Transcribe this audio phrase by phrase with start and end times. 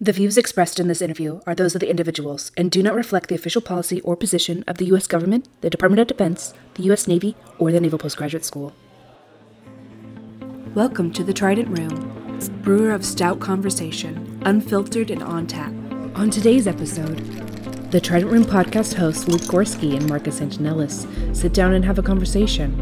[0.00, 3.28] The views expressed in this interview are those of the individuals and do not reflect
[3.28, 5.08] the official policy or position of the U.S.
[5.08, 7.08] government, the Department of Defense, the U.S.
[7.08, 8.72] Navy, or the Naval Postgraduate School.
[10.72, 15.72] Welcome to the Trident Room, brewer of stout conversation, unfiltered and on tap.
[16.14, 17.18] On today's episode,
[17.90, 22.04] the Trident Room podcast hosts Luke Goorsky and Marcus Antonellis sit down and have a
[22.04, 22.72] conversation.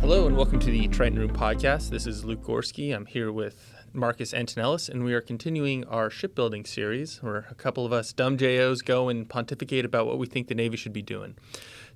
[0.00, 1.90] Hello and welcome to the Trident Room podcast.
[1.90, 2.92] This is Luke Goorsky.
[2.92, 7.86] I'm here with Marcus Antonellis, and we are continuing our shipbuilding series where a couple
[7.86, 11.02] of us dumb JOs go and pontificate about what we think the Navy should be
[11.02, 11.34] doing.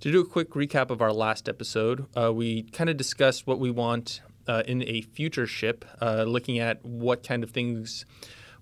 [0.01, 3.59] To do a quick recap of our last episode, uh, we kind of discussed what
[3.59, 8.07] we want uh, in a future ship, uh, looking at what kind of things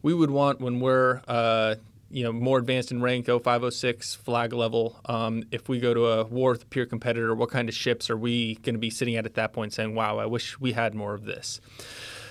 [0.03, 1.77] we would want when we're uh,
[2.11, 6.25] you know more advanced in rank 0506 flag level um, if we go to a
[6.25, 9.17] war with a peer competitor what kind of ships are we going to be sitting
[9.17, 11.61] at at that point saying wow i wish we had more of this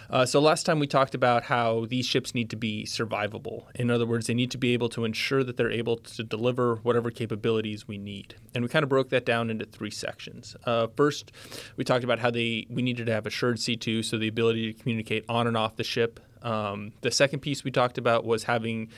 [0.09, 3.65] uh, so last time we talked about how these ships need to be survivable.
[3.75, 6.75] In other words, they need to be able to ensure that they're able to deliver
[6.77, 8.35] whatever capabilities we need.
[8.55, 10.55] And we kind of broke that down into three sections.
[10.65, 11.31] Uh, first,
[11.75, 14.79] we talked about how they we needed to have assured C2, so the ability to
[14.79, 16.19] communicate on and off the ship.
[16.41, 18.89] Um, the second piece we talked about was having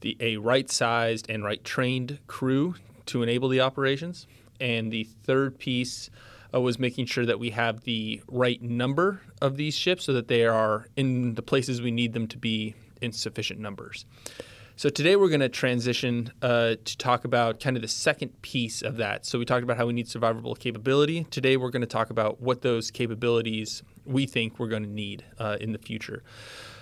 [0.00, 2.74] the, a right-sized and right-trained crew
[3.06, 4.26] to enable the operations.
[4.60, 6.10] And the third piece
[6.52, 10.28] uh, was making sure that we have the right number of these ships so that
[10.28, 14.04] they are in the places we need them to be in sufficient numbers.
[14.76, 18.80] So today we're going to transition uh, to talk about kind of the second piece
[18.80, 19.26] of that.
[19.26, 21.24] So we talked about how we need survivable capability.
[21.24, 25.24] Today we're going to talk about what those capabilities we think we're going to need
[25.38, 26.22] uh, in the future.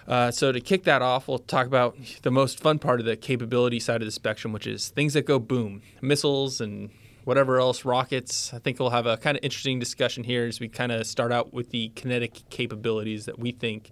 [0.07, 3.17] Uh, so to kick that off, we'll talk about the most fun part of the
[3.17, 6.91] capability side of the spectrum, which is things that go boom, missiles and
[7.27, 8.55] whatever else, rockets.
[8.55, 11.33] I think we'll have a kind of interesting discussion here as we kind of start
[11.33, 13.91] out with the kinetic capabilities that we think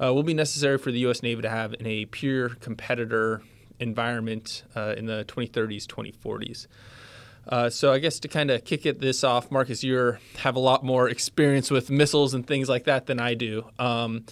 [0.00, 1.20] uh, will be necessary for the U.S.
[1.20, 3.42] Navy to have in a pure competitor
[3.80, 6.68] environment uh, in the 2030s, 2040s.
[7.48, 10.60] Uh, so I guess to kind of kick it this off, Marcus, you have a
[10.60, 13.64] lot more experience with missiles and things like that than I do.
[13.80, 14.24] Um,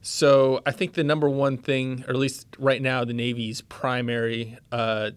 [0.00, 4.56] so I think the number one thing, or at least right now, the Navy's primary
[4.72, 5.10] uh,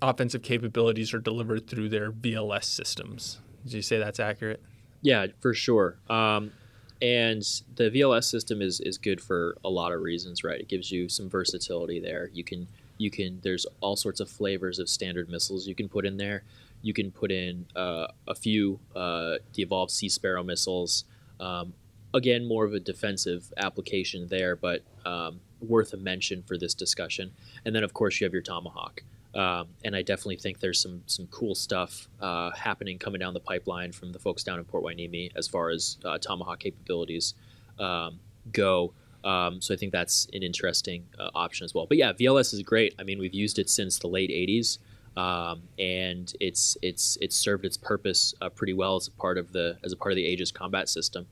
[0.00, 3.40] offensive capabilities are delivered through their VLS systems.
[3.64, 4.62] Did you say that's accurate?
[5.02, 5.98] Yeah, for sure.
[6.08, 6.52] Um,
[7.00, 7.42] and
[7.76, 10.60] the VLS system is is good for a lot of reasons, right?
[10.60, 12.30] It gives you some versatility there.
[12.32, 12.66] You can
[12.98, 16.42] you can there's all sorts of flavors of standard missiles you can put in there.
[16.82, 21.04] You can put in uh, a few uh, the evolved Sea Sparrow missiles.
[21.38, 21.74] Um,
[22.14, 27.32] again, more of a defensive application there, but um, worth a mention for this discussion.
[27.64, 29.02] And then, of course, you have your Tomahawk.
[29.34, 33.40] Um, and I definitely think there's some some cool stuff uh, happening coming down the
[33.40, 37.34] pipeline from the folks down in Port Hueneme as far as uh, Tomahawk capabilities
[37.78, 38.20] um,
[38.52, 38.94] go.
[39.24, 41.86] Um, so I think that's an interesting uh, option as well.
[41.86, 42.94] But yeah, VLS is great.
[42.98, 44.78] I mean, we've used it since the late '80s,
[45.16, 49.52] um, and it's it's it's served its purpose uh, pretty well as a part of
[49.52, 51.26] the as a part of the Aegis combat system.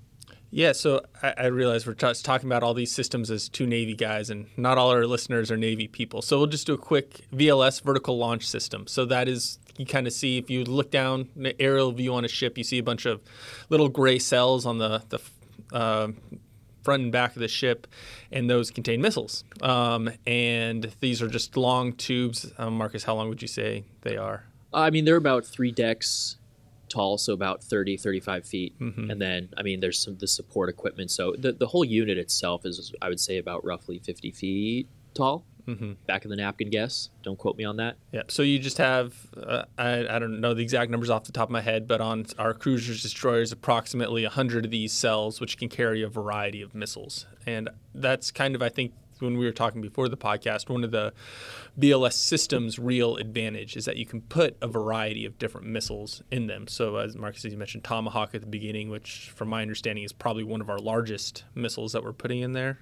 [0.51, 3.95] Yeah, so I, I realize we're just talking about all these systems as two Navy
[3.95, 6.23] guys, and not all our listeners are Navy people.
[6.23, 8.87] So we'll just do a quick VLS vertical launch system.
[8.87, 12.25] So that is, you kind of see if you look down the aerial view on
[12.25, 13.21] a ship, you see a bunch of
[13.69, 15.19] little gray cells on the, the
[15.77, 16.09] uh,
[16.83, 17.89] front and back of the ship,
[18.31, 19.43] and those contain missiles.
[19.61, 22.51] Um, and these are just long tubes.
[22.59, 24.45] Um, Marcus, how long would you say they are?
[24.73, 26.37] I mean, they're about three decks
[26.89, 28.79] tall, so about 30, 35 feet.
[28.79, 29.11] Mm-hmm.
[29.11, 31.11] And then, I mean, there's some the support equipment.
[31.11, 35.45] So the, the whole unit itself is, I would say, about roughly 50 feet tall.
[35.67, 35.95] Mm-hmm.
[36.07, 37.11] Back of the napkin guess.
[37.25, 37.97] Don't quote me on that.
[38.13, 38.23] Yeah.
[38.29, 41.49] So you just have, uh, I, I don't know the exact numbers off the top
[41.49, 45.69] of my head, but on our cruisers, destroyers, approximately 100 of these cells, which can
[45.69, 47.27] carry a variety of missiles.
[47.47, 50.91] And that's kind of, I think, when we were talking before the podcast, one of
[50.91, 51.13] the
[51.79, 56.47] VLS system's real advantage is that you can put a variety of different missiles in
[56.47, 56.67] them.
[56.69, 60.13] So, as Marcus, as you mentioned, Tomahawk at the beginning, which, from my understanding, is
[60.13, 62.79] probably one of our largest missiles that we're putting in there.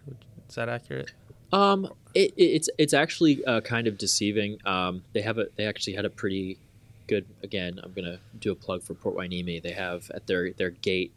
[0.49, 1.13] Is that accurate?
[1.53, 4.59] Um, it, it's it's actually uh, kind of deceiving.
[4.65, 6.59] Um, they have a they actually had a pretty
[7.07, 7.27] good.
[7.43, 9.63] Again, I'm gonna do a plug for Port Hueneme.
[9.63, 11.13] They have at their their gate,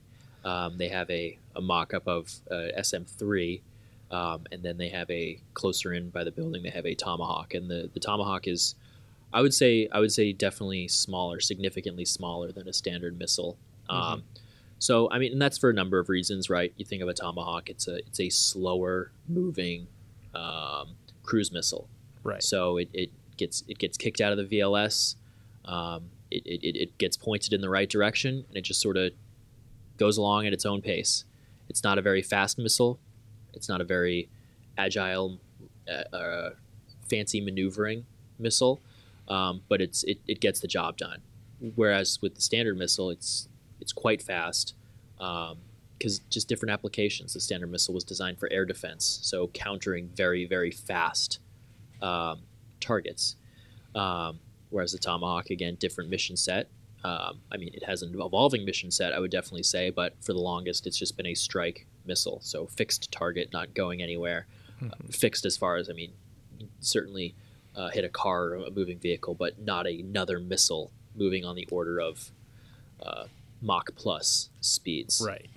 [0.47, 3.61] um, they have a, a mock up of uh, SM3
[4.11, 6.63] um, and then they have a closer in by the building.
[6.63, 8.75] They have a tomahawk, and the, the tomahawk is,
[9.33, 13.57] I would say, I would say definitely smaller, significantly smaller than a standard missile.
[13.89, 14.13] Mm-hmm.
[14.13, 14.23] Um,
[14.79, 16.73] so I mean, and that's for a number of reasons, right?
[16.77, 19.87] You think of a tomahawk; it's a it's a slower moving
[20.33, 21.89] um, cruise missile,
[22.23, 22.43] right?
[22.43, 25.15] So it, it gets it gets kicked out of the VLS.
[25.65, 29.11] Um, it, it, it gets pointed in the right direction, and it just sort of
[29.97, 31.25] goes along at its own pace.
[31.69, 32.99] It's not a very fast missile,
[33.53, 34.29] it's not a very
[34.77, 35.39] agile
[35.87, 36.51] a, a
[37.09, 38.05] fancy maneuvering
[38.39, 38.79] missile,
[39.27, 41.21] um, but it's it, it gets the job done.
[41.75, 43.47] Whereas with the standard missile, it's
[43.79, 44.73] it's quite fast
[45.17, 47.33] because um, just different applications.
[47.33, 51.39] The standard missile was designed for air defense, so countering very very fast
[52.01, 52.41] um,
[52.79, 53.35] targets.
[53.95, 54.39] Um,
[54.69, 56.69] whereas the Tomahawk, again, different mission set.
[57.03, 60.33] Um, I mean, it has an evolving mission set, I would definitely say, but for
[60.33, 64.47] the longest, it's just been a strike missile, so fixed target, not going anywhere.
[64.77, 64.87] Mm-hmm.
[64.87, 66.13] Uh, fixed as far as I mean,
[66.79, 67.35] certainly
[67.75, 71.67] uh, hit a car or a moving vehicle, but not another missile moving on the
[71.71, 72.31] order of
[73.01, 73.25] uh,
[73.61, 75.23] Mach plus speeds.
[75.25, 75.49] Right.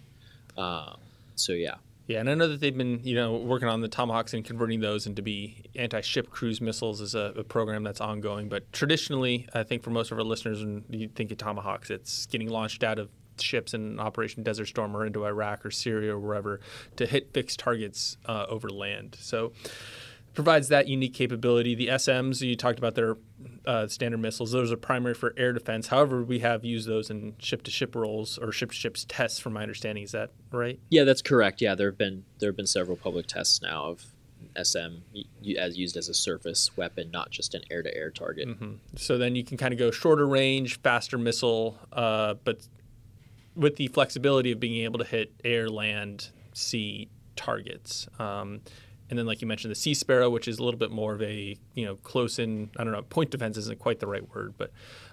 [0.56, 0.97] Uh,
[1.35, 1.76] so yeah.
[2.06, 4.81] Yeah, and I know that they've been, you know, working on the Tomahawks and converting
[4.81, 8.49] those into be anti-ship cruise missiles is a, a, program that's ongoing.
[8.49, 12.26] But traditionally, I think for most of our listeners, when you think of Tomahawks, it's
[12.26, 13.11] getting launched out of
[13.43, 16.61] ships in Operation Desert Storm or into Iraq or Syria or wherever
[16.97, 19.17] to hit fixed targets uh, over land.
[19.21, 19.53] So
[20.35, 21.75] provides that unique capability.
[21.75, 23.17] The SMs, you talked about their
[23.67, 25.89] uh, standard missiles, those are primary for air defense.
[25.89, 29.39] However, we have used those in ship to ship roles or ship to ships tests,
[29.39, 30.05] from my understanding.
[30.05, 30.79] Is that right?
[30.89, 31.61] Yeah, that's correct.
[31.61, 34.05] Yeah, there have been there have been several public tests now of
[34.61, 35.03] SM
[35.59, 38.49] as used as a surface weapon, not just an air to air target.
[38.49, 38.73] Mm-hmm.
[38.97, 42.67] So then you can kind of go shorter range, faster missile, uh, but
[43.55, 48.08] with the flexibility of being able to hit air, land, sea targets.
[48.19, 48.61] Um,
[49.11, 51.23] and then like you mentioned the sea sparrow which is a little bit more of
[51.23, 54.55] a you know close in i don't know point defense isn't quite the right word
[54.56, 54.70] but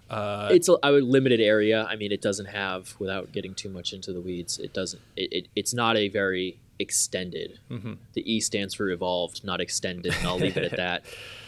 [0.09, 3.91] uh, it's a, a limited area i mean it doesn't have without getting too much
[3.91, 7.93] into the weeds it doesn't it, it it's not a very extended mm-hmm.
[8.13, 11.05] the e stands for evolved not extended and i'll leave it at that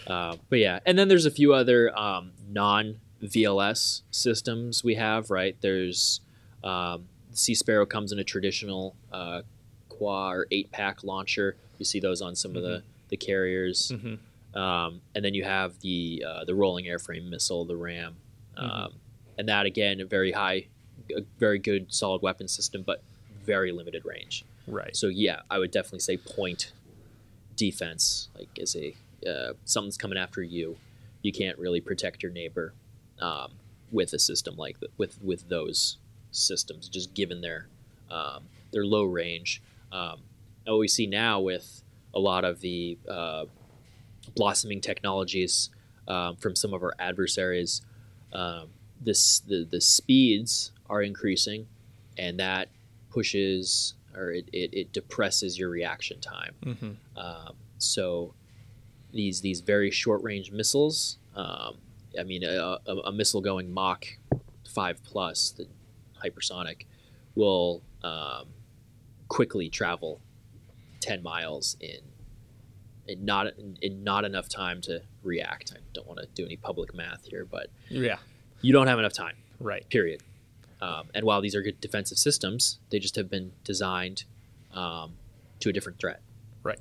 [0.07, 5.29] uh, but yeah and then there's a few other um, non vls systems we have
[5.29, 6.19] right there's
[6.63, 9.41] um, sea sparrow comes in a traditional uh,
[9.89, 12.57] quad or eight pack launcher you see those on some mm-hmm.
[12.57, 12.87] of the, mm-hmm.
[13.09, 13.91] the carriers.
[13.95, 14.57] Mm-hmm.
[14.59, 18.17] Um, and then you have the uh, the rolling airframe missile, the RAM,
[18.57, 18.69] mm-hmm.
[18.69, 18.93] um,
[19.37, 20.67] and that again a very high,
[21.15, 23.03] a very good solid weapon system, but
[23.43, 24.43] very limited range.
[24.67, 24.95] Right.
[24.95, 26.71] So yeah, I would definitely say point
[27.55, 28.95] defense, like as a
[29.27, 30.77] uh, something's coming after you,
[31.21, 32.73] you can't really protect your neighbor
[33.21, 33.51] um,
[33.91, 35.97] with a system like that, with with those
[36.31, 37.67] systems, just given their
[38.09, 39.61] um, their low range.
[39.91, 40.21] Um,
[40.65, 41.83] and what we see now with
[42.13, 43.45] a lot of the uh,
[44.35, 45.69] blossoming technologies
[46.07, 47.81] um, from some of our adversaries,
[48.33, 48.69] um,
[49.01, 51.67] this the, the speeds are increasing,
[52.17, 52.69] and that
[53.09, 56.55] pushes or it, it, it depresses your reaction time.
[56.65, 56.91] Mm-hmm.
[57.17, 58.33] Um, so
[59.11, 61.77] these these very short range missiles, um,
[62.19, 64.05] I mean, a, a, a, missile going Mach
[64.67, 65.67] five plus, the
[66.19, 66.85] hypersonic,
[67.35, 68.47] will um,
[69.27, 70.21] quickly travel
[71.01, 71.99] 10 miles in
[73.07, 73.47] in not
[73.81, 75.73] in not enough time to react.
[75.75, 78.17] I don't want to do any public math here, but yeah,
[78.61, 79.35] you don't have enough time.
[79.59, 79.87] Right.
[79.89, 80.21] Period.
[80.81, 84.23] Um, and while these are good defensive systems, they just have been designed
[84.73, 85.13] um,
[85.59, 86.21] to a different threat.
[86.63, 86.79] Right.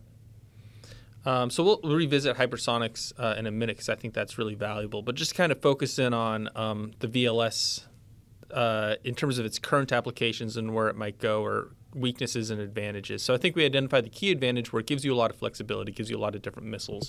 [1.25, 4.55] Um, so we'll, we'll, revisit hypersonics uh, in a minute because I think that's really
[4.55, 5.03] valuable.
[5.03, 7.85] But just kind of focus in on um, the VLS
[8.53, 12.61] uh, in terms of its current applications and where it might go, or weaknesses and
[12.61, 13.23] advantages.
[13.23, 15.37] So I think we identified the key advantage where it gives you a lot of
[15.37, 17.09] flexibility, gives you a lot of different missiles.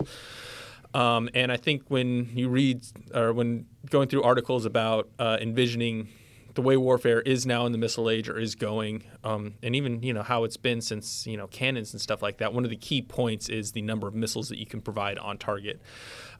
[0.93, 6.09] Um, and I think when you read or when going through articles about uh, envisioning
[6.55, 10.01] the way warfare is now in the missile age or is going, um, and even
[10.01, 12.53] you know how it's been since you know cannons and stuff like that.
[12.53, 15.37] One of the key points is the number of missiles that you can provide on
[15.37, 15.79] target.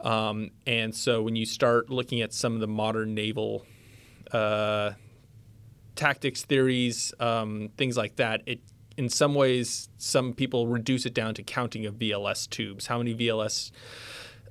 [0.01, 3.65] Um, and so when you start looking at some of the modern naval
[4.31, 4.91] uh,
[5.95, 8.61] tactics theories, um, things like that, it
[8.97, 12.87] in some ways some people reduce it down to counting of VLS tubes.
[12.87, 13.71] How many VLS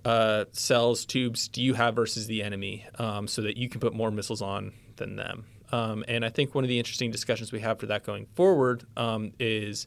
[0.05, 3.95] uh, cells tubes do you have versus the enemy, um, so that you can put
[3.95, 5.45] more missiles on than them.
[5.71, 8.85] Um, and I think one of the interesting discussions we have for that going forward
[8.97, 9.87] um, is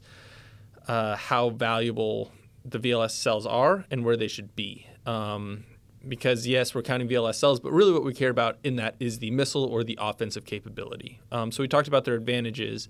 [0.86, 2.30] uh, how valuable
[2.64, 4.86] the VLS cells are and where they should be.
[5.06, 5.64] Um,
[6.06, 9.18] because yes, we're counting VLS cells, but really what we care about in that is
[9.18, 11.20] the missile or the offensive capability.
[11.30, 12.88] Um, so we talked about their advantages.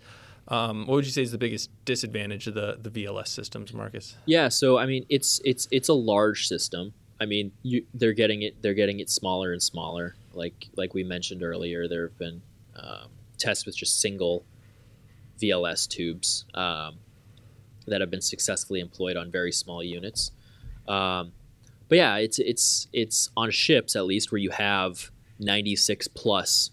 [0.49, 4.17] Um, what would you say is the biggest disadvantage of the the VLS systems, Marcus?
[4.27, 6.95] Yeah, so I mean, it's it's it's a large system.
[7.21, 10.17] I mean, you, they're getting it they're getting it smaller and smaller.
[10.35, 12.43] Like like we mentioned earlier, there have been
[12.77, 14.45] um, tests with just single
[15.41, 16.99] VLS tubes um,
[17.87, 20.33] that have been successfully employed on very small units.
[20.89, 21.33] Um,
[21.93, 26.71] but yeah, it's it's it's on ships at least where you have 96 plus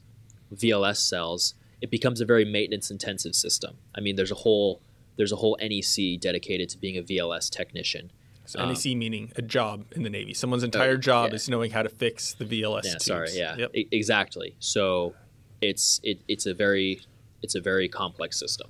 [0.55, 1.55] VLS cells.
[1.81, 3.75] It becomes a very maintenance intensive system.
[3.93, 4.81] I mean, there's a whole
[5.17, 8.13] there's a whole NEC dedicated to being a VLS technician.
[8.45, 10.33] So Um, NEC meaning a job in the Navy.
[10.33, 11.35] Someone's entire job yeah.
[11.35, 13.05] is knowing how to fix the VLS yeah, tubes.
[13.05, 13.71] sorry, yeah, Yep.
[13.75, 14.55] e- exactly.
[14.59, 15.15] So
[15.59, 17.01] it's it, it's a very
[17.41, 18.69] it's a very complex system.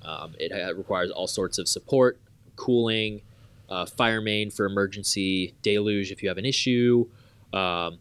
[0.00, 2.18] Um, it ha- requires all sorts of support,
[2.56, 3.20] cooling,
[3.68, 7.06] uh, fire main for emergency deluge if you have an issue,
[7.52, 7.98] um,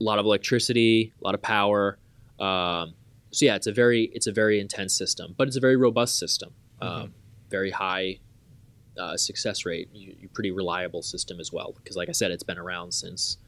[0.00, 1.98] a lot of electricity, a lot of power.
[2.40, 2.94] Um,
[3.30, 6.18] so yeah, it's a very it's a very intense system, but it's a very robust
[6.18, 6.52] system.
[6.80, 7.14] Um,
[7.50, 8.18] Very high
[8.98, 11.72] uh, success rate, you, you pretty reliable system as well.
[11.76, 13.38] Because like I said, it's been around since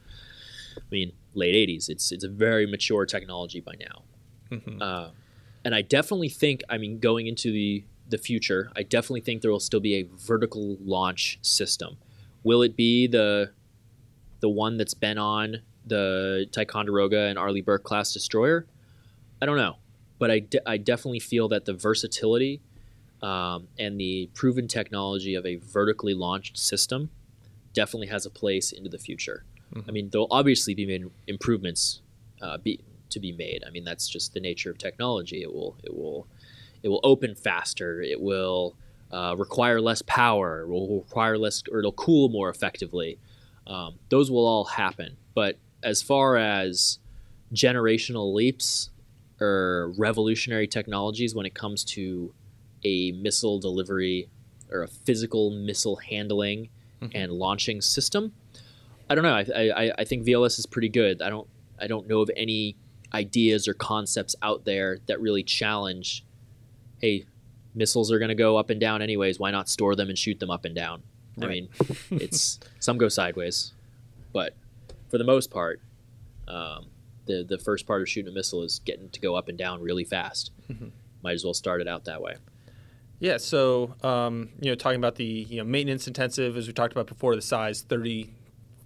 [0.76, 1.88] I mean late '80s.
[1.88, 4.02] It's it's a very mature technology by now.
[4.50, 4.80] Mhm.
[4.80, 5.10] Uh,
[5.64, 9.50] and I definitely think, I mean, going into the the future, I definitely think there
[9.50, 11.96] will still be a vertical launch system.
[12.44, 13.52] Will it be the
[14.40, 18.66] the one that's been on the Ticonderoga and Arleigh Burke class destroyer?
[19.40, 19.76] I don't know,
[20.18, 22.60] but I, de- I definitely feel that the versatility
[23.22, 27.10] um, and the proven technology of a vertically launched system
[27.72, 29.44] definitely has a place into the future.
[29.88, 32.00] I mean, there'll obviously be made improvements
[32.40, 33.62] uh, be, to be made.
[33.66, 35.42] I mean, that's just the nature of technology.
[35.42, 36.26] It will it will
[36.86, 38.00] it will open faster.
[38.00, 38.76] It will
[39.10, 40.60] uh, require less power.
[40.60, 43.18] It will require less, or it'll cool more effectively.
[43.66, 45.16] Um, those will all happen.
[45.34, 47.00] But as far as
[47.52, 48.90] generational leaps
[49.40, 52.32] or revolutionary technologies when it comes to
[52.84, 54.28] a missile delivery
[54.70, 56.68] or a physical missile handling
[57.14, 58.32] and launching system,
[59.10, 59.34] I don't know.
[59.34, 61.20] I, I, I think VLS is pretty good.
[61.20, 61.48] I don't
[61.80, 62.76] I don't know of any
[63.12, 66.24] ideas or concepts out there that really challenge.
[67.00, 67.26] Hey,
[67.74, 69.38] missiles are going to go up and down anyways.
[69.38, 71.02] Why not store them and shoot them up and down?
[71.40, 71.68] I mean,
[72.10, 73.72] it's some go sideways,
[74.32, 74.54] but
[75.10, 75.80] for the most part,
[76.48, 76.86] um,
[77.26, 79.82] the the first part of shooting a missile is getting to go up and down
[79.82, 80.50] really fast.
[80.70, 80.88] Mm-hmm.
[81.22, 82.36] Might as well start it out that way.
[83.18, 86.92] Yeah, so um, you know, talking about the you know maintenance intensive, as we talked
[86.92, 88.30] about before, the size 30,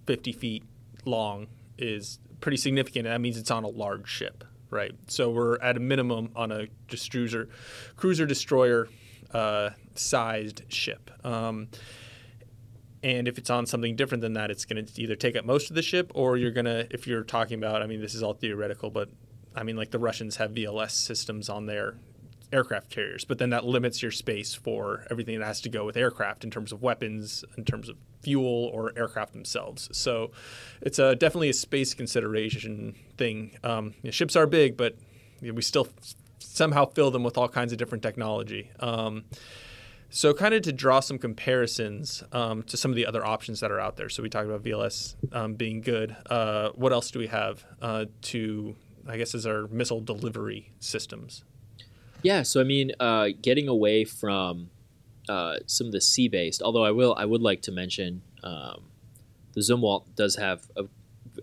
[0.05, 0.63] 50 feet
[1.05, 3.05] long is pretty significant.
[3.05, 4.91] That means it's on a large ship, right?
[5.07, 7.49] So we're at a minimum on a cruiser,
[7.95, 8.87] cruiser destroyer
[9.33, 11.11] uh, sized ship.
[11.23, 11.67] Um,
[13.03, 15.69] and if it's on something different than that, it's going to either take up most
[15.69, 18.23] of the ship, or you're going to, if you're talking about, I mean, this is
[18.23, 19.09] all theoretical, but
[19.55, 21.95] I mean, like the Russians have VLS systems on their
[22.53, 25.97] aircraft carriers, but then that limits your space for everything that has to go with
[25.97, 29.89] aircraft in terms of weapons, in terms of fuel, or aircraft themselves.
[29.91, 30.31] So
[30.81, 33.57] it's a, definitely a space consideration thing.
[33.63, 34.95] Um, you know, ships are big, but
[35.41, 35.87] you know, we still
[36.39, 38.69] somehow fill them with all kinds of different technology.
[38.79, 39.25] Um,
[40.13, 43.71] so, kind of to draw some comparisons um, to some of the other options that
[43.71, 44.09] are out there.
[44.09, 46.15] So, we talked about VLS um, being good.
[46.29, 48.75] Uh, what else do we have uh, to,
[49.07, 51.45] I guess, as our missile delivery systems?
[52.23, 54.69] Yeah, so I mean, uh, getting away from
[55.29, 58.81] uh, some of the sea-based, although I will, I would like to mention um,
[59.53, 60.85] the Zumwalt does have a,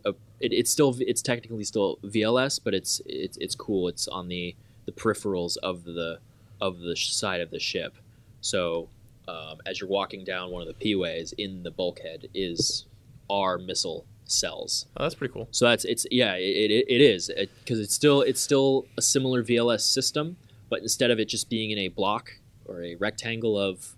[0.05, 3.89] a it, it's still it's technically still VLS, but it's it's it's cool.
[3.89, 4.55] It's on the
[4.87, 6.19] the peripherals of the
[6.61, 7.95] of the side of the ship.
[8.41, 8.89] So
[9.27, 12.87] um, as you're walking down one of the P-ways in the bulkhead is
[13.29, 14.87] our missile cells.
[14.97, 15.49] Oh, that's pretty cool.
[15.51, 17.31] So that's it's yeah it, it, it is
[17.65, 20.37] because it's still it's still a similar VLS system,
[20.71, 22.33] but instead of it just being in a block
[22.69, 23.97] or a rectangle of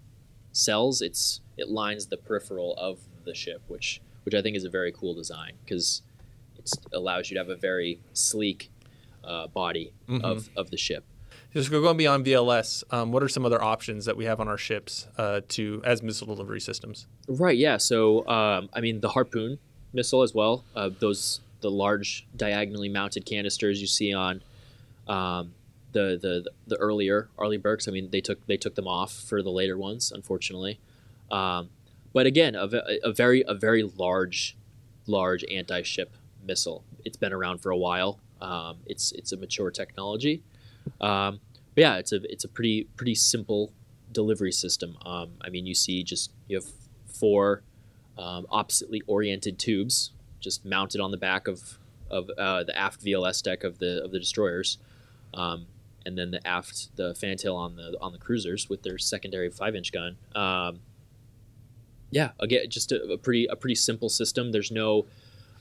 [0.53, 4.71] cells, it's it lines the peripheral of the ship, which which I think is a
[4.71, 6.03] very cool design because
[6.59, 8.71] it allows you to have a very sleek
[9.25, 11.05] uh, body of, of the ship.
[11.53, 14.59] Just going beyond VLS, um, what are some other options that we have on our
[14.59, 17.07] ships uh, to as missile delivery systems?
[17.27, 17.57] Right.
[17.57, 17.77] Yeah.
[17.79, 19.59] So, um, I mean, the harpoon
[19.93, 20.65] missile as well.
[20.77, 24.43] Uh, those the large diagonally mounted canisters you see on
[25.09, 25.53] um,
[25.93, 27.89] the the the earlier Arleigh Burkes.
[27.89, 30.81] I mean, they took they took them off for the later ones, unfortunately.
[31.31, 31.71] Um,
[32.13, 32.69] but again, a,
[33.03, 34.57] a very a very large
[35.07, 36.85] large anti ship missile.
[37.05, 38.21] It's been around for a while.
[38.41, 40.43] Um, it's it's a mature technology.
[41.01, 41.41] Um,
[41.75, 43.73] but yeah, it's a it's a pretty pretty simple
[44.13, 44.97] delivery system.
[45.05, 46.67] Um, I mean, you see just you have
[47.07, 47.63] four
[48.19, 51.79] um, oppositely oriented tubes just mounted on the back of
[52.11, 54.79] of uh, the aft VLS deck of the of the destroyers,
[55.35, 55.67] um,
[56.11, 59.77] and then the aft the fantail on the on the cruisers with their secondary five
[59.77, 60.17] inch gun.
[60.35, 60.81] Um,
[62.11, 64.51] yeah, again, just a, a pretty a pretty simple system.
[64.51, 65.07] There's no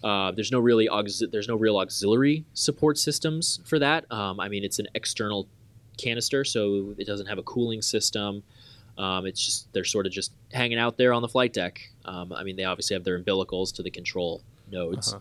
[0.03, 4.11] uh, there's no really aux- there's no real auxiliary support systems for that.
[4.11, 5.47] Um, I mean, it's an external
[5.97, 8.43] canister, so it doesn't have a cooling system.
[8.97, 11.79] Um, it's just they're sort of just hanging out there on the flight deck.
[12.05, 14.41] Um, I mean, they obviously have their umbilicals to the control
[14.71, 15.13] nodes.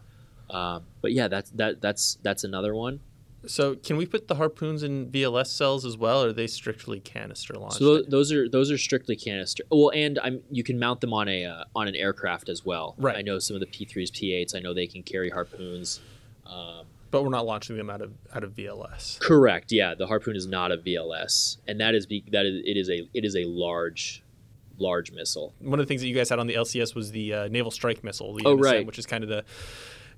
[0.51, 3.01] Um, but yeah, that's that that's that's another one.
[3.47, 6.99] So, can we put the harpoons in VLS cells as well, or are they strictly
[6.99, 7.79] canister launched?
[7.79, 9.63] So tho- those are those are strictly canister.
[9.71, 12.95] Well, and I'm you can mount them on a uh, on an aircraft as well.
[12.99, 13.17] Right.
[13.17, 14.57] I know some of the P3s, P8s.
[14.57, 16.01] I know they can carry harpoons.
[16.47, 19.19] Um, but we're not launching them out of out of VLS.
[19.21, 19.71] correct.
[19.73, 22.91] Yeah, the harpoon is not a VLS, and that is be, that is it is
[22.91, 24.23] a it is a large
[24.79, 25.55] large missile.
[25.61, 27.71] One of the things that you guys had on the LCS was the uh, Naval
[27.71, 28.87] Strike Missile, the Oh, NSM, right.
[28.87, 29.45] which is kind of the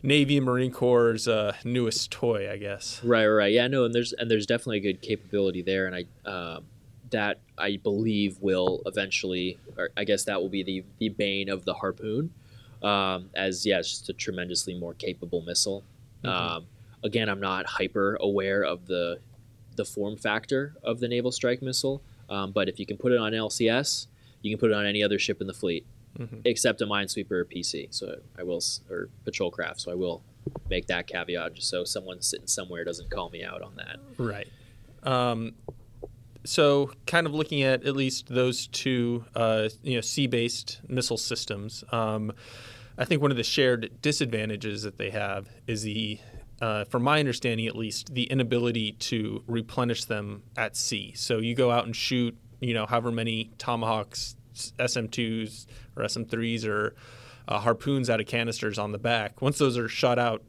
[0.03, 3.03] Navy and Marine Corps' uh, newest toy, I guess.
[3.05, 3.53] Right, right.
[3.53, 6.65] Yeah, no, and there's and there's definitely a good capability there, and I um
[7.11, 11.65] that I believe will eventually, or I guess that will be the the bane of
[11.65, 12.33] the harpoon,
[12.83, 15.85] um, as yeah, it's just a tremendously more capable missile.
[16.25, 16.67] Um,
[17.03, 19.21] again, I'm not hyper aware of the
[19.77, 23.19] the form factor of the naval strike missile, um, but if you can put it
[23.19, 24.07] on LCS,
[24.43, 25.87] you can put it on any other ship in the fleet,
[26.19, 26.43] Mhm.
[26.45, 27.89] except a minesweeper or PC.
[27.91, 29.81] So I will, or patrol craft.
[29.81, 30.23] So I will
[30.69, 33.99] make that caveat just so someone sitting somewhere doesn't call me out on that.
[34.19, 34.49] Right.
[35.03, 35.55] Um,
[36.45, 41.85] so, kind of looking at at least those two, uh, you know, sea-based missile systems.
[41.93, 42.33] Um,
[42.97, 46.19] I think one of the shared disadvantages that they have is the,
[46.61, 51.13] uh, from my understanding at least, the inability to replenish them at sea.
[51.15, 54.37] So you go out and shoot, you know, however many tomahawks,
[54.79, 56.95] SM2s or SM3s or
[57.49, 59.43] uh, harpoons out of canisters on the back.
[59.43, 60.43] Once those are shot out,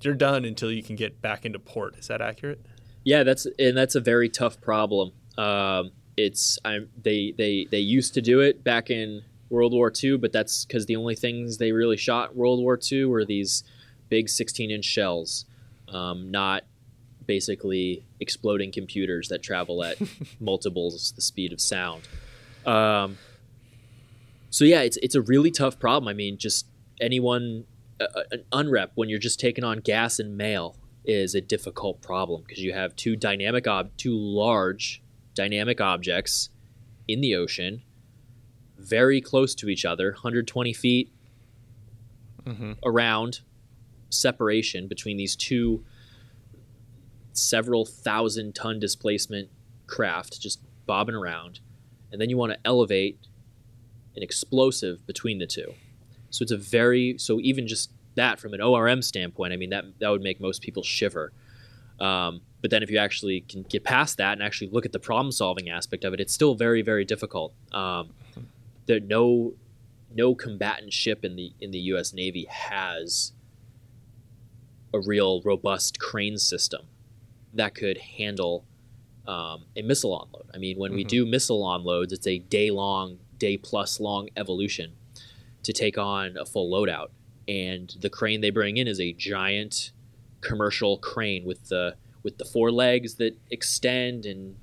[0.00, 1.96] you're done until you can get back into port.
[1.98, 2.60] Is that accurate?
[3.04, 5.12] Yeah, that's and that's a very tough problem.
[5.38, 10.18] Um, it's I'm they they they used to do it back in World War II,
[10.18, 13.64] but that's because the only things they really shot World War II were these
[14.08, 15.44] big 16 inch shells,
[15.88, 16.64] um, not
[17.26, 19.96] basically exploding computers that travel at
[20.40, 22.02] multiples the speed of sound.
[22.64, 23.18] Um,
[24.56, 26.08] so yeah, it's it's a really tough problem.
[26.08, 26.66] I mean, just
[26.98, 27.66] anyone
[28.00, 32.40] uh, an unrep when you're just taking on gas and mail is a difficult problem
[32.40, 35.02] because you have two dynamic ob two large
[35.34, 36.48] dynamic objects
[37.06, 37.82] in the ocean
[38.78, 41.12] very close to each other 120 feet
[42.46, 42.72] Mm-hmm.
[42.84, 43.40] around
[44.08, 45.84] separation between these two
[47.32, 49.48] several thousand ton displacement
[49.86, 51.58] craft just bobbing around
[52.10, 53.18] and then you want to elevate
[54.16, 55.74] an explosive between the two
[56.30, 59.84] so it's a very so even just that from an ORM standpoint i mean that
[60.00, 61.32] that would make most people shiver
[62.00, 64.98] um, but then if you actually can get past that and actually look at the
[64.98, 68.10] problem solving aspect of it it's still very very difficult um,
[68.86, 69.54] there no
[70.14, 72.12] no combatant ship in the in the U.S.
[72.14, 73.32] Navy has
[74.94, 76.86] a real robust crane system
[77.52, 78.64] that could handle
[79.26, 80.44] um, a missile onload.
[80.54, 81.08] I mean, when we Mhm.
[81.08, 84.92] do missile onloads, it's a day long, day plus long evolution
[85.62, 87.08] to take on a full loadout,
[87.48, 89.92] and the crane they bring in is a giant
[90.40, 94.56] commercial crane with the with the four legs that extend and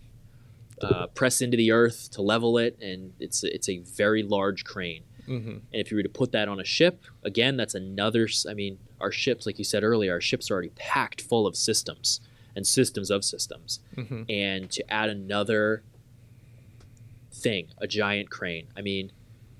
[0.81, 5.03] uh, press into the earth to level it, and it's it's a very large crane.
[5.27, 5.49] Mm-hmm.
[5.49, 8.27] And if you were to put that on a ship, again, that's another.
[8.49, 11.55] I mean, our ships, like you said earlier, our ships are already packed full of
[11.55, 12.19] systems
[12.55, 13.79] and systems of systems.
[13.95, 14.23] Mm-hmm.
[14.29, 15.83] And to add another
[17.43, 18.67] thing, a giant crane.
[18.75, 19.11] I mean,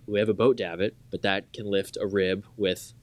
[0.07, 2.93] we have a boat davit, but that can lift a rib with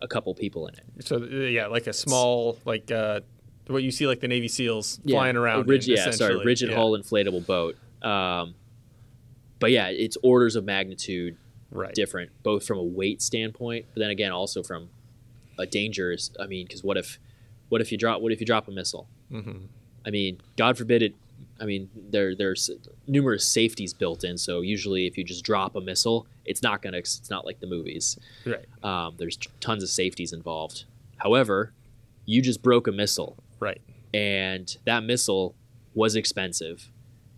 [0.00, 0.84] a couple people in it.
[1.06, 3.20] So uh, yeah, like a small, like uh,
[3.66, 5.68] what you see, like the Navy SEALs flying around.
[5.68, 6.76] rig- in, yeah, sorry, rigid Yeah.
[6.76, 7.76] hull inflatable boat.
[8.02, 8.54] Um,
[9.58, 11.36] but yeah, it's orders of magnitude
[11.70, 11.94] Right.
[11.94, 14.88] different, both from a weight standpoint, but then again also from
[15.58, 16.10] a danger.
[16.12, 17.18] is- I mean, because what if,
[17.68, 19.06] what if you drop, what if you drop a missile?
[19.30, 19.66] Mm-hmm.
[20.04, 21.14] I mean, God forbid it.
[21.60, 22.70] I mean, there there's
[23.06, 26.98] numerous safeties built in, so usually if you just drop a missile, it's not gonna.
[26.98, 28.18] It's not like the movies.
[28.46, 28.64] Right.
[28.82, 30.84] Um, there's tons of safeties involved.
[31.18, 31.72] However,
[32.24, 33.80] you just broke a missile, Right.
[34.14, 35.54] and that missile
[35.94, 36.90] was expensive,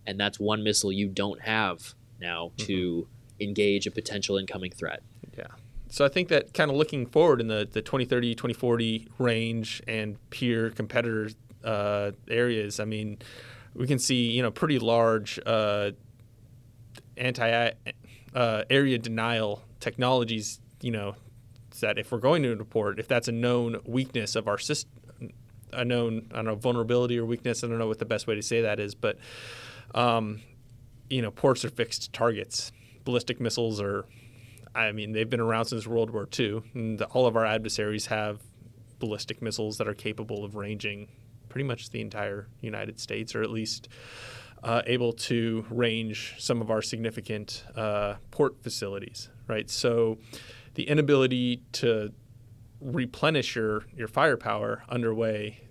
[0.07, 3.07] and that's one missile you don't have now to
[3.41, 5.01] engage a potential incoming threat.
[5.37, 5.47] Yeah.
[5.89, 10.17] So I think that kind of looking forward in the, the 2030, 2040 range and
[10.29, 11.29] peer competitor
[11.63, 13.17] uh, areas, I mean,
[13.73, 15.91] we can see, you know, pretty large uh,
[17.17, 17.71] anti
[18.35, 21.15] uh, area denial technologies, you know,
[21.79, 24.91] that if we're going to report, if that's a known weakness of our system,
[25.71, 28.35] a known, I don't know, vulnerability or weakness, I don't know what the best way
[28.35, 29.17] to say that is, but,
[29.95, 30.41] um,
[31.09, 32.71] you know, ports are fixed targets.
[33.03, 34.05] Ballistic missiles are
[34.75, 38.41] I mean, they've been around since World War II, and all of our adversaries have
[38.99, 41.09] ballistic missiles that are capable of ranging
[41.53, 43.87] pretty much the entire United States, or at least
[44.63, 49.69] uh, able to range some of our significant uh, port facilities, right?
[49.69, 50.17] So
[50.73, 52.11] the inability to
[52.81, 55.61] replenish your, your firepower underway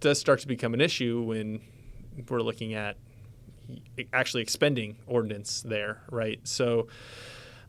[0.00, 1.62] does start to become an issue when
[2.28, 2.98] we're looking at
[4.12, 6.38] actually expending ordnance there, right?
[6.46, 6.88] So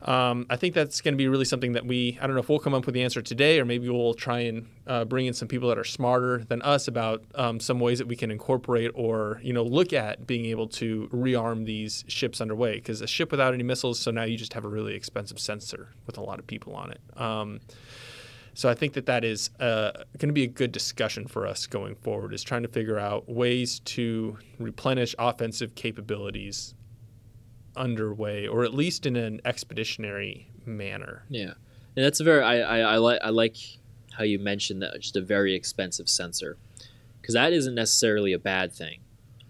[0.02, 2.48] um, I think that's going to be really something that we, I don't know if
[2.48, 5.34] we'll come up with the answer today, or maybe we'll try and uh, bring in
[5.34, 8.90] some people that are smarter than us about um, some ways that we can incorporate
[8.94, 12.74] or, you know, look at being able to rearm these ships underway.
[12.74, 15.88] Because a ship without any missiles, so now you just have a really expensive sensor
[16.06, 17.00] with a lot of people on it.
[17.16, 17.60] Um,
[18.54, 21.66] so I think that that is uh, going to be a good discussion for us
[21.66, 22.32] going forward.
[22.32, 26.74] Is trying to figure out ways to replenish offensive capabilities
[27.76, 31.24] underway, or at least in an expeditionary manner.
[31.28, 31.54] Yeah,
[31.94, 33.56] and that's a very I I, I like I like
[34.12, 36.56] how you mentioned that just a very expensive sensor
[37.20, 39.00] because that isn't necessarily a bad thing.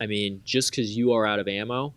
[0.01, 1.95] I mean, just because you are out of ammo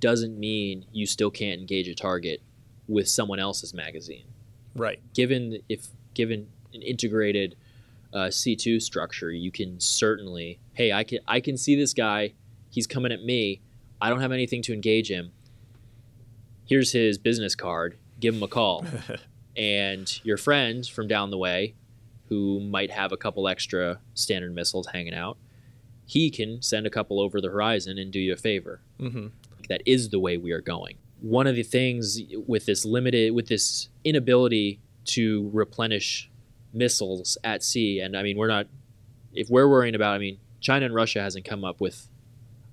[0.00, 2.42] doesn't mean you still can't engage a target
[2.88, 4.26] with someone else's magazine.
[4.74, 5.00] Right.
[5.14, 7.56] Given if given an integrated
[8.12, 12.34] uh, C2 structure, you can certainly, hey, I can I can see this guy.
[12.70, 13.60] He's coming at me.
[14.00, 15.32] I don't have anything to engage him.
[16.66, 17.98] Here's his business card.
[18.20, 18.84] Give him a call.
[19.56, 21.74] and your friend from down the way,
[22.28, 25.36] who might have a couple extra standard missiles hanging out,
[26.06, 28.80] he can send a couple over the horizon and do you a favor.
[29.00, 29.28] Mm-hmm.
[29.68, 30.96] That is the way we are going.
[31.20, 36.30] One of the things with this limited, with this inability to replenish
[36.72, 38.00] missiles at sea.
[38.00, 38.66] And I mean, we're not,
[39.32, 42.08] if we're worrying about, I mean, China and Russia hasn't come up with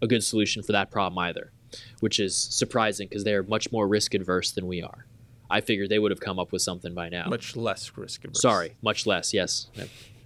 [0.02, 1.52] a good solution for that problem either,
[2.00, 5.06] which is surprising because they're much more risk adverse than we are.
[5.50, 7.28] I figured they would have come up with something by now.
[7.28, 8.42] Much less risk adverse.
[8.42, 9.34] Sorry, much less.
[9.34, 9.68] Yes,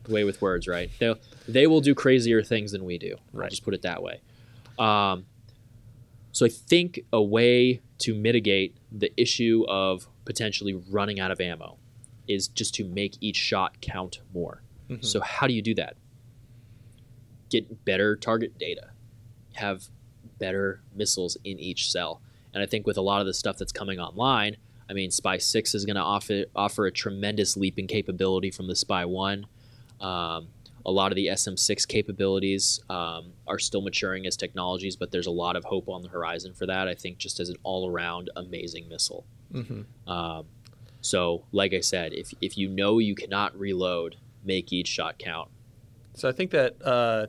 [0.08, 0.90] way with words, right?
[1.00, 1.16] They
[1.48, 3.16] they will do crazier things than we do.
[3.34, 3.46] Right.
[3.46, 4.22] I'll just put it that way.
[4.78, 5.26] Um,
[6.32, 11.78] so I think a way to mitigate the issue of potentially running out of ammo
[12.28, 14.62] is just to make each shot count more.
[14.90, 15.04] Mm-hmm.
[15.04, 15.96] So how do you do that?
[17.50, 18.90] Get better target data.
[19.54, 19.88] Have
[20.40, 22.22] better missiles in each cell.
[22.54, 24.58] And I think with a lot of the stuff that's coming online,
[24.90, 28.76] I mean, SPY-6 is going to offer, offer a tremendous leap in capability from the
[28.76, 29.46] SPY-1.
[30.00, 30.48] Um,
[30.86, 35.32] a lot of the SM6 capabilities um, are still maturing as technologies, but there's a
[35.32, 36.88] lot of hope on the horizon for that.
[36.88, 39.26] I think just as an all around amazing missile.
[39.52, 40.10] Mm-hmm.
[40.10, 40.46] Um,
[41.02, 45.50] so, like I said, if, if you know you cannot reload, make each shot count.
[46.14, 47.28] So I think that uh,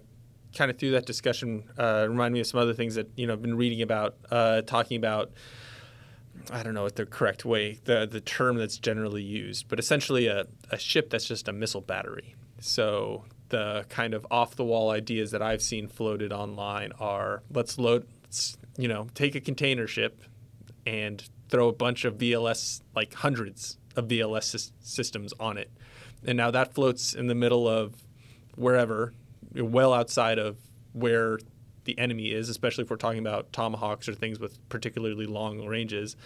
[0.56, 3.34] kind of through that discussion uh, remind me of some other things that you know
[3.34, 5.30] I've been reading about, uh, talking about.
[6.50, 10.26] I don't know what the correct way, the the term that's generally used, but essentially
[10.26, 12.34] a, a ship that's just a missile battery.
[12.60, 17.78] So the kind of off the wall ideas that I've seen floated online are let's
[17.78, 20.22] load, let's, you know, take a container ship
[20.86, 25.70] and throw a bunch of VLS, like hundreds of VLS systems on it.
[26.24, 27.94] And now that floats in the middle of
[28.56, 29.12] wherever,
[29.54, 30.58] well outside of
[30.92, 31.38] where
[31.84, 36.16] the enemy is, especially if we're talking about tomahawks or things with particularly long ranges.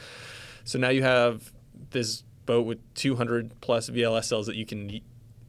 [0.65, 1.53] So now you have
[1.91, 5.01] this boat with 200 plus VLS cells that you can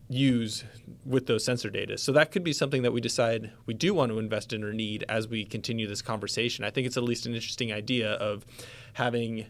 [0.10, 0.66] use
[1.06, 1.98] with those sensor data.
[1.98, 4.74] So that could be something that we decide we do want to invest in or
[4.74, 6.66] need as we continue this conversation.
[6.66, 8.46] I think it's at least an interesting idea of
[8.94, 9.46] having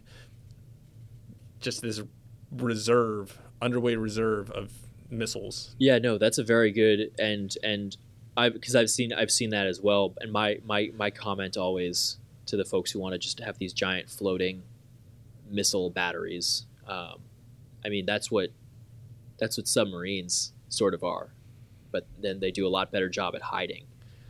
[1.60, 2.02] just this
[2.52, 4.72] reserve, underway reserve of
[5.10, 5.76] missiles.
[5.80, 7.98] Yeah, no, that's a very good and and
[8.38, 10.13] I because I've seen I've seen that as well.
[10.22, 12.17] And my my my comment always
[12.48, 14.63] to the folks who want to just have these giant floating
[15.50, 16.65] missile batteries.
[16.88, 17.20] Um,
[17.86, 18.50] I mean, that's what
[19.38, 21.34] that's what submarines sort of are,
[21.91, 23.86] but then they do a lot better job at hiding.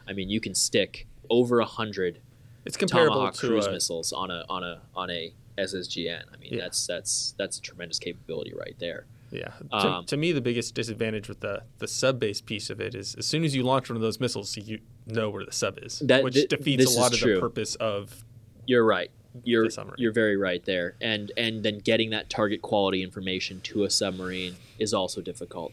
[0.07, 2.19] I mean, you can stick over a hundred
[2.65, 6.23] it's comparable Tomahawk to cruise a, missiles on a on a on a SSGN.
[6.33, 6.61] I mean, Yeah.
[6.63, 9.05] that's that's that's a tremendous capability right there.
[9.31, 9.53] Yeah.
[9.71, 12.93] To, Um, to me, the biggest disadvantage with the the sub base piece of it
[12.93, 15.79] is as soon as you launch one of those missiles, you know where the sub
[15.81, 18.25] is, That- which thi- defeats a lot of the purpose of
[18.67, 19.09] You're right.
[19.45, 20.95] You're you're very right there.
[20.99, 25.71] And and then getting that target quality information to a submarine is also difficult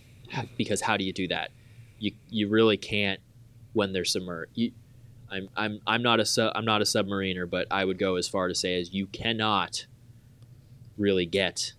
[0.57, 1.51] because how do you do that?
[1.99, 3.21] You you really can't
[3.73, 4.53] when they're submerged.
[4.55, 4.71] You,
[5.29, 8.29] I'm I'm I'm not a su- I'm not a submariner, but I would go as
[8.29, 9.87] far to say as you cannot
[10.97, 11.73] really get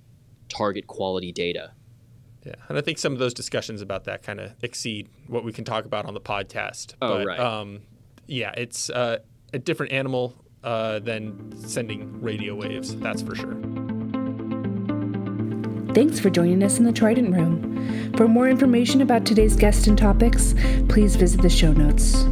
[0.50, 1.72] target quality data.
[2.46, 5.52] Yeah, and I think some of those discussions about that kind of exceed what we
[5.52, 6.96] can talk about on the podcast.
[7.02, 7.40] Oh, but, right.
[7.40, 7.82] Um,
[8.28, 9.20] yeah, it's uh,
[9.54, 12.96] a different animal uh, than sending radio waves.
[12.96, 13.56] That's for sure.
[15.94, 18.14] Thanks for joining us in the Trident Room.
[18.16, 20.54] For more information about today's guest and topics,
[20.88, 22.24] please visit the show notes.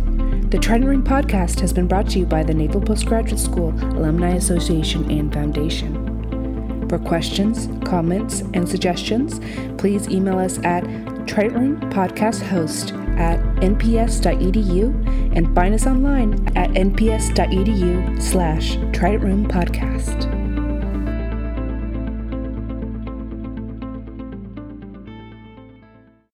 [0.50, 4.36] The Trident Room podcast has been brought to you by the Naval Postgraduate School Alumni
[4.36, 6.07] Association and Foundation.
[6.90, 9.40] For questions, comments, and suggestions,
[9.78, 10.84] please email us at
[11.28, 20.37] tridentroompodcasthost at nps.edu and find us online at nps.edu slash Trident Room Podcast.